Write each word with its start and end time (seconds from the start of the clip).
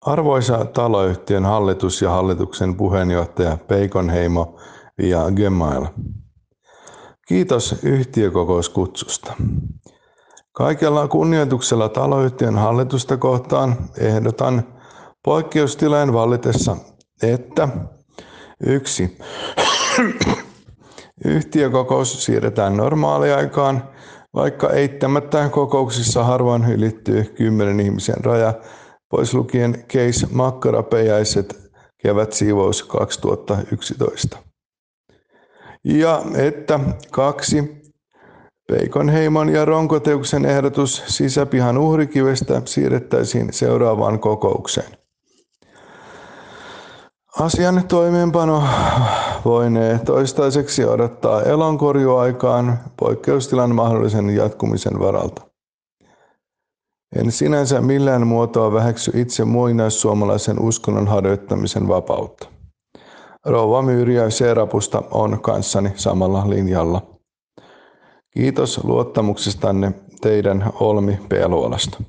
Arvoisa 0.00 0.64
taloyhtiön 0.64 1.44
hallitus 1.44 2.02
ja 2.02 2.10
hallituksen 2.10 2.74
puheenjohtaja 2.74 3.58
Peikonheimo 3.68 4.56
via 4.98 5.24
Gmail. 5.30 5.86
Kiitos 7.28 7.76
yhtiökokouskutsusta. 7.82 9.32
Kaikella 10.52 11.08
kunnioituksella 11.08 11.88
taloyhtiön 11.88 12.58
hallitusta 12.58 13.16
kohtaan 13.16 13.76
ehdotan 13.98 14.62
poikkeustilain 15.24 16.12
vallitessa, 16.12 16.76
että 17.22 17.68
yksi 18.66 19.18
Yhtiökokous 21.24 22.24
siirretään 22.24 22.76
normaaliaikaan, 22.76 23.82
vaikka 24.34 24.70
eittämättä 24.70 25.48
kokouksissa 25.48 26.24
harvoin 26.24 26.64
ylittyy 26.64 27.24
kymmenen 27.24 27.80
ihmisen 27.80 28.24
raja, 28.24 28.54
pois 29.10 29.34
lukien 29.34 29.84
case 29.88 30.26
makkarapejäiset 30.32 31.70
siivous 32.30 32.82
2011. 32.82 34.38
Ja 35.84 36.22
että 36.36 36.80
kaksi 37.10 37.78
Peikonheimon 38.68 39.48
ja 39.48 39.64
Ronkoteuksen 39.64 40.44
ehdotus 40.44 41.02
sisäpihan 41.06 41.78
uhrikivestä 41.78 42.62
siirrettäisiin 42.64 43.52
seuraavaan 43.52 44.20
kokoukseen. 44.20 44.98
Asian 47.40 47.84
toimeenpano 47.88 48.62
voinee 49.44 49.98
toistaiseksi 49.98 50.84
odottaa 50.84 51.42
elonkorjuaikaan 51.42 52.78
poikkeustilan 52.96 53.74
mahdollisen 53.74 54.30
jatkumisen 54.30 54.98
varalta. 54.98 55.42
En 57.18 57.32
sinänsä 57.32 57.80
millään 57.80 58.26
muotoa 58.26 58.72
väheksy 58.72 59.12
itse 59.14 59.44
muinaissuomalaisen 59.44 60.60
uskonnon 60.60 61.08
harjoittamisen 61.08 61.88
vapautta. 61.88 62.48
Rouva 63.44 63.82
Myyriä 63.82 64.30
Seerapusta 64.30 65.02
on 65.10 65.40
kanssani 65.42 65.92
samalla 65.94 66.50
linjalla. 66.50 67.02
Kiitos 68.30 68.84
luottamuksestanne 68.84 69.92
teidän 70.20 70.72
Olmi 70.80 71.18
Peluolasta. 71.28 72.02